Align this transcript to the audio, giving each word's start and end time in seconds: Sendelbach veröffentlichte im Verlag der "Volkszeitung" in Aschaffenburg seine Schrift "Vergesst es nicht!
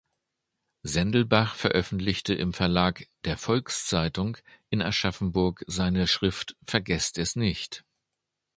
Sendelbach 0.81 1.53
veröffentlichte 1.53 2.33
im 2.33 2.53
Verlag 2.53 3.05
der 3.23 3.37
"Volkszeitung" 3.37 4.37
in 4.71 4.81
Aschaffenburg 4.81 5.63
seine 5.67 6.07
Schrift 6.07 6.57
"Vergesst 6.65 7.19
es 7.19 7.35
nicht! 7.35 7.85